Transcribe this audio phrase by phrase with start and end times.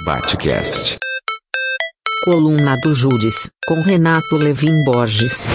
[0.00, 0.96] Batcast.
[2.24, 5.46] Coluna do Júris, com Renato Levin Borges.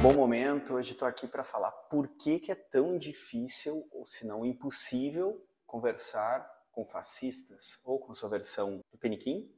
[0.00, 4.24] Bom momento, hoje estou aqui para falar por que, que é tão difícil, ou se
[4.24, 9.48] não impossível, conversar com fascistas, ou com sua versão do Peniquim,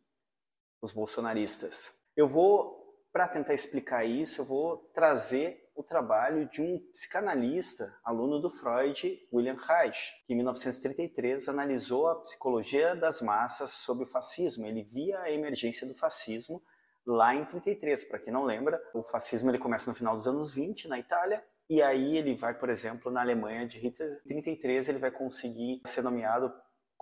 [0.82, 1.98] os bolsonaristas.
[2.16, 8.40] Eu vou, para tentar explicar isso, eu vou trazer o trabalho de um psicanalista, aluno
[8.40, 14.66] do Freud, William Reich, que em 1933 analisou a psicologia das massas sobre o fascismo.
[14.66, 16.62] Ele via a emergência do fascismo
[17.04, 18.04] lá em 33.
[18.04, 21.44] Para quem não lembra, o fascismo ele começa no final dos anos 20 na Itália
[21.68, 24.20] e aí ele vai, por exemplo, na Alemanha de Hitler.
[24.24, 26.52] Em 33 ele vai conseguir ser nomeado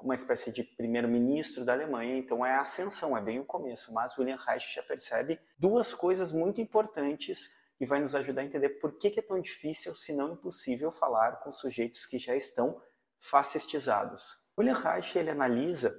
[0.02, 2.16] uma espécie de primeiro-ministro da Alemanha.
[2.16, 3.92] Então é a ascensão, é bem o começo.
[3.92, 8.68] Mas William Reich já percebe duas coisas muito importantes que vai nos ajudar a entender
[8.80, 12.80] por que, é tão difícil, se não impossível, falar com sujeitos que já estão
[13.18, 14.36] fascistizados.
[14.58, 15.92] William Reich ele analisa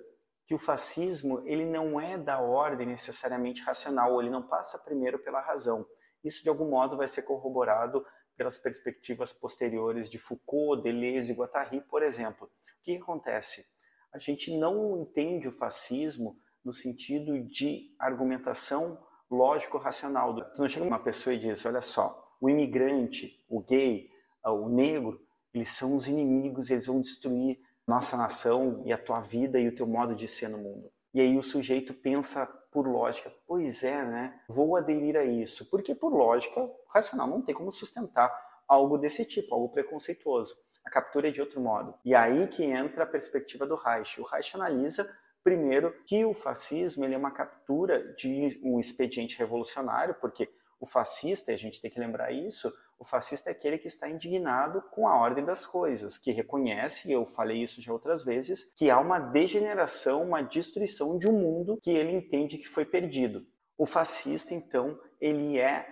[0.45, 5.41] que o fascismo ele não é da ordem necessariamente racional, ele não passa primeiro pela
[5.41, 5.85] razão.
[6.23, 8.05] Isso de algum modo vai ser corroborado
[8.35, 12.47] pelas perspectivas posteriores de Foucault, Deleuze e Guattari, por exemplo.
[12.47, 13.72] O que acontece?
[14.13, 20.35] A gente não entende o fascismo no sentido de argumentação lógico-racional.
[20.53, 24.09] Tu não chega uma pessoa e diz, olha só, o imigrante, o gay,
[24.45, 25.19] o negro,
[25.53, 29.75] eles são os inimigos, eles vão destruir nossa nação e a tua vida e o
[29.75, 30.91] teu modo de ser no mundo.
[31.13, 34.39] E aí o sujeito pensa por lógica, pois é, né?
[34.49, 35.69] Vou aderir a isso.
[35.69, 38.31] Porque por lógica racional não tem como sustentar
[38.67, 40.55] algo desse tipo, algo preconceituoso.
[40.85, 41.93] A captura é de outro modo.
[42.03, 44.19] E aí que entra a perspectiva do Reich.
[44.19, 45.09] O Reich analisa
[45.43, 51.51] primeiro que o fascismo ele é uma captura de um expediente revolucionário, porque o fascista,
[51.51, 55.07] e a gente tem que lembrar isso, o fascista é aquele que está indignado com
[55.07, 58.99] a ordem das coisas, que reconhece, e eu falei isso já outras vezes, que há
[58.99, 63.45] uma degeneração, uma destruição de um mundo que ele entende que foi perdido.
[63.77, 65.85] O fascista, então, ele é,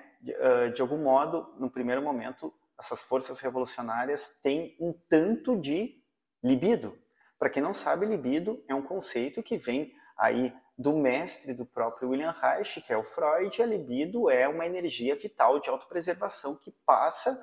[0.73, 6.03] de algum modo, no primeiro momento, essas forças revolucionárias têm um tanto de
[6.43, 6.97] libido.
[7.37, 12.09] Para quem não sabe, libido é um conceito que vem aí do mestre do próprio
[12.09, 16.71] William Reich, que é o Freud, a libido é uma energia vital de autopreservação que
[16.83, 17.39] passa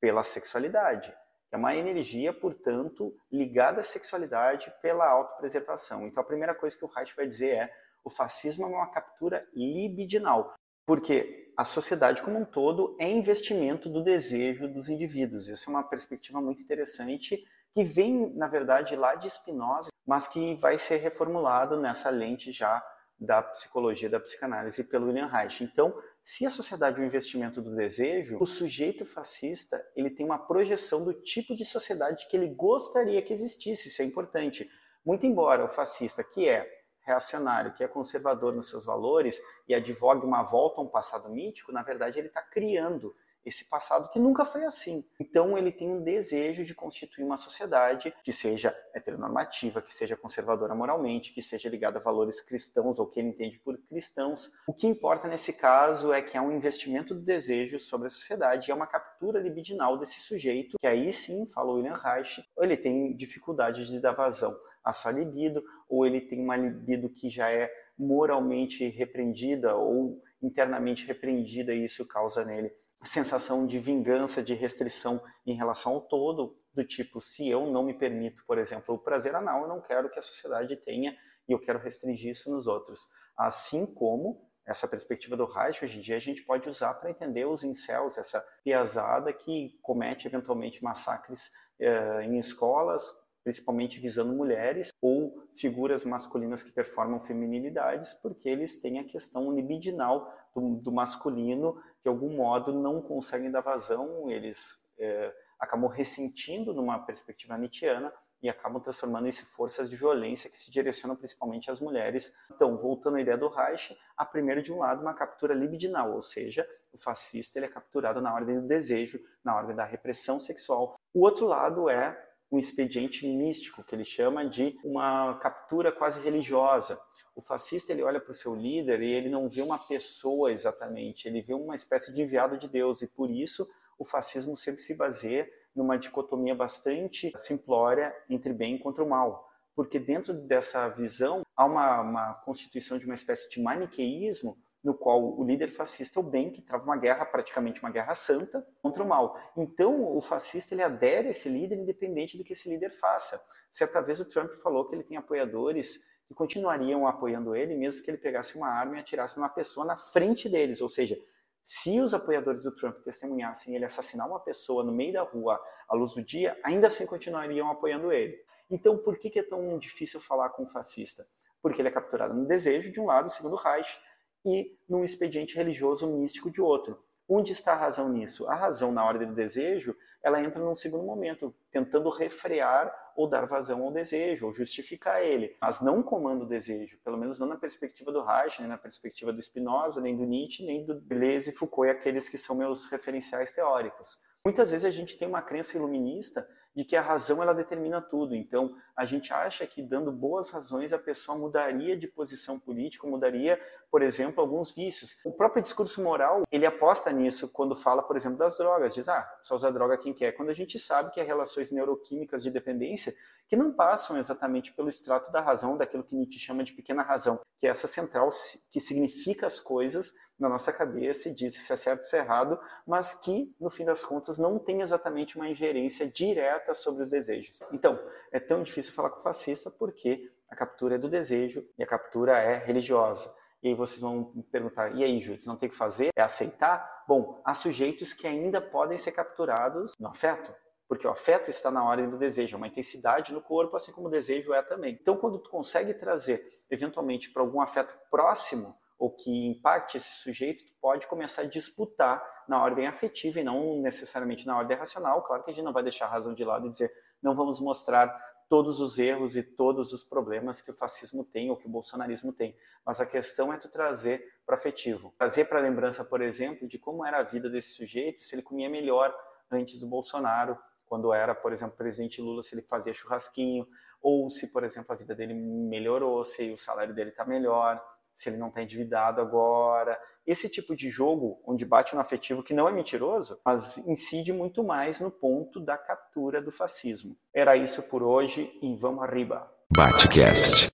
[0.00, 1.14] pela sexualidade.
[1.52, 6.06] É uma energia, portanto, ligada à sexualidade pela autopreservação.
[6.06, 9.46] Então, a primeira coisa que o Reich vai dizer é o fascismo é uma captura
[9.54, 10.54] libidinal,
[10.90, 15.48] porque a sociedade como um todo é investimento do desejo dos indivíduos.
[15.48, 20.56] Essa é uma perspectiva muito interessante que vem, na verdade, lá de Spinoza, mas que
[20.56, 22.84] vai ser reformulado nessa lente já
[23.16, 25.62] da psicologia da psicanálise pelo William Reich.
[25.62, 30.40] Então, se a sociedade é um investimento do desejo, o sujeito fascista ele tem uma
[30.40, 33.86] projeção do tipo de sociedade que ele gostaria que existisse.
[33.86, 34.68] Isso é importante.
[35.06, 40.26] Muito embora o fascista, que é reacionário, que é conservador nos seus valores e advogue
[40.26, 43.14] uma volta a um passado mítico, na verdade ele está criando
[43.44, 45.04] esse passado que nunca foi assim.
[45.18, 50.74] Então ele tem um desejo de constituir uma sociedade que seja heteronormativa, que seja conservadora
[50.74, 54.52] moralmente, que seja ligada a valores cristãos ou que ele entende por cristãos.
[54.66, 58.70] O que importa nesse caso é que há um investimento do desejo sobre a sociedade
[58.70, 63.86] é uma captura libidinal desse sujeito, que aí sim, falou William Reich, ele tem dificuldade
[63.86, 68.88] de dar vazão à sua libido, ou ele tem uma libido que já é moralmente
[68.88, 75.92] repreendida ou internamente repreendida e isso causa nele sensação de vingança, de restrição em relação
[75.92, 79.68] ao todo, do tipo, se eu não me permito, por exemplo, o prazer anal, eu
[79.68, 81.16] não quero que a sociedade tenha
[81.48, 83.08] e eu quero restringir isso nos outros.
[83.36, 87.44] Assim como essa perspectiva do Reich, hoje em dia, a gente pode usar para entender
[87.46, 91.50] os incels, essa piazada que comete eventualmente massacres
[91.80, 93.02] eh, em escolas,
[93.42, 100.32] principalmente visando mulheres ou figuras masculinas que performam feminilidades, porque eles têm a questão libidinal
[100.54, 106.98] do, do masculino, de algum modo não conseguem dar vazão, eles é, acabam ressentindo numa
[106.98, 108.12] perspectiva nietzschiana
[108.42, 112.32] e acabam transformando isso em forças de violência que se direcionam principalmente às mulheres.
[112.50, 116.22] Então, voltando à ideia do Reich, a primeiro de um lado uma captura libidinal, ou
[116.22, 120.98] seja, o fascista ele é capturado na ordem do desejo, na ordem da repressão sexual.
[121.12, 127.00] O outro lado é um expediente místico, que ele chama de uma captura quase religiosa.
[127.34, 131.26] O fascista ele olha para o seu líder e ele não vê uma pessoa exatamente,
[131.26, 133.68] ele vê uma espécie de enviado de Deus e por isso
[133.98, 139.48] o fascismo sempre se baseia numa dicotomia bastante simplória entre bem contra o mal.
[139.72, 145.38] porque dentro dessa visão há uma, uma constituição de uma espécie de maniqueísmo no qual
[145.38, 149.02] o líder fascista é o bem que trava uma guerra, praticamente uma guerra santa, contra
[149.02, 149.38] o mal.
[149.56, 153.40] Então, o fascista ele adere a esse líder independente do que esse líder faça.
[153.70, 158.10] Certa vez o Trump falou que ele tem apoiadores que continuariam apoiando ele, mesmo que
[158.10, 160.80] ele pegasse uma arma e atirasse numa pessoa na frente deles.
[160.80, 161.18] Ou seja,
[161.62, 165.94] se os apoiadores do Trump testemunhassem ele assassinar uma pessoa no meio da rua à
[165.94, 168.38] luz do dia, ainda assim continuariam apoiando ele.
[168.70, 171.26] Então, por que, é tão difícil falar com um fascista?
[171.60, 173.98] Porque ele é capturado no desejo de um lado, segundo Reich,
[174.44, 177.02] e num expediente religioso místico de outro.
[177.28, 178.48] Onde está a razão nisso?
[178.48, 183.46] A razão na ordem do desejo, ela entra num segundo momento, tentando refrear ou dar
[183.46, 187.56] vazão ao desejo, ou justificar ele, mas não comanda o desejo, pelo menos não na
[187.56, 191.86] perspectiva do Reich, nem na perspectiva do Spinoza, nem do Nietzsche, nem do Deleuze Foucault,
[191.86, 194.18] e aqueles que são meus referenciais teóricos.
[194.42, 198.34] Muitas vezes a gente tem uma crença iluminista de que a razão ela determina tudo.
[198.34, 203.60] Então, a gente acha que dando boas razões a pessoa mudaria de posição política, mudaria,
[203.90, 205.18] por exemplo, alguns vícios.
[205.24, 208.94] O próprio discurso moral, ele aposta nisso quando fala, por exemplo, das drogas.
[208.94, 210.32] Diz, ah, só usa droga quem quer.
[210.32, 213.12] Quando a gente sabe que há relações neuroquímicas de dependência
[213.50, 217.40] que não passam exatamente pelo extrato da razão, daquilo que Nietzsche chama de pequena razão,
[217.58, 218.30] que é essa central
[218.70, 222.20] que significa as coisas na nossa cabeça e diz se é certo ou se é
[222.20, 227.10] errado, mas que, no fim das contas, não tem exatamente uma ingerência direta sobre os
[227.10, 227.58] desejos.
[227.72, 227.98] Então,
[228.30, 231.86] é tão difícil falar com o fascista porque a captura é do desejo e a
[231.86, 233.34] captura é religiosa.
[233.60, 236.10] E aí vocês vão me perguntar, e aí, Júlio, não tem que fazer?
[236.16, 237.04] É aceitar?
[237.08, 240.54] Bom, há sujeitos que ainda podem ser capturados no afeto,
[240.90, 244.08] porque o afeto está na ordem do desejo, é uma intensidade no corpo, assim como
[244.08, 244.98] o desejo é também.
[245.00, 250.66] Então, quando tu consegue trazer, eventualmente, para algum afeto próximo, ou que impacte esse sujeito,
[250.66, 255.22] tu pode começar a disputar na ordem afetiva e não necessariamente na ordem racional.
[255.22, 257.60] Claro que a gente não vai deixar a razão de lado e dizer não vamos
[257.60, 258.08] mostrar
[258.48, 262.32] todos os erros e todos os problemas que o fascismo tem ou que o bolsonarismo
[262.32, 262.56] tem.
[262.84, 265.14] Mas a questão é tu trazer para afetivo.
[265.16, 268.68] Trazer para lembrança, por exemplo, de como era a vida desse sujeito, se ele comia
[268.68, 269.16] melhor
[269.52, 270.58] antes do Bolsonaro,
[270.90, 273.64] quando era, por exemplo, presidente Lula, se ele fazia churrasquinho,
[274.02, 277.80] ou se, por exemplo, a vida dele melhorou, se o salário dele está melhor,
[278.12, 279.96] se ele não está endividado agora.
[280.26, 284.64] Esse tipo de jogo, onde bate no afetivo, que não é mentiroso, mas incide muito
[284.64, 287.16] mais no ponto da captura do fascismo.
[287.32, 289.48] Era isso por hoje e vamos arriba.
[289.72, 290.68] Batecast.